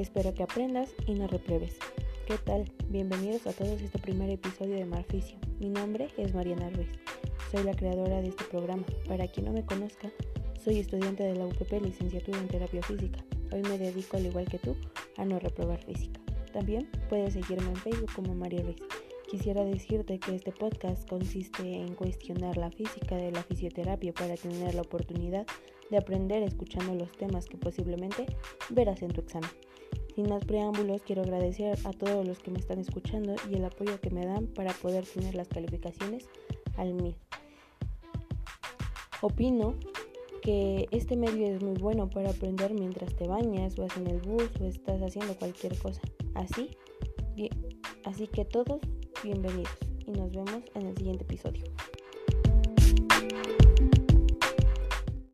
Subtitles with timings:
[0.00, 1.76] Espero que aprendas y no repruebes.
[2.26, 2.64] ¿Qué tal?
[2.88, 5.36] Bienvenidos a todos a este primer episodio de Marficio.
[5.58, 6.88] Mi nombre es Mariana Ruiz.
[7.52, 8.82] Soy la creadora de este programa.
[9.06, 10.10] Para quien no me conozca,
[10.64, 13.22] soy estudiante de la UPP Licenciatura en Terapia Física.
[13.52, 14.74] Hoy me dedico, al igual que tú,
[15.18, 16.18] a no reprobar física.
[16.54, 18.82] También puedes seguirme en Facebook como María Ruiz.
[19.30, 24.74] Quisiera decirte que este podcast consiste en cuestionar la física de la fisioterapia para tener
[24.74, 25.46] la oportunidad
[25.90, 28.24] de aprender escuchando los temas que posiblemente
[28.70, 29.50] verás en tu examen.
[30.20, 33.98] Sin más preámbulos, quiero agradecer a todos los que me están escuchando y el apoyo
[34.02, 36.28] que me dan para poder tener las calificaciones
[36.76, 37.16] al mil.
[39.22, 39.76] Opino
[40.42, 44.50] que este medio es muy bueno para aprender mientras te bañas vas en el bus
[44.60, 46.02] o estás haciendo cualquier cosa.
[46.34, 46.76] Así,
[48.04, 48.78] así que todos
[49.24, 49.72] bienvenidos
[50.06, 51.64] y nos vemos en el siguiente episodio.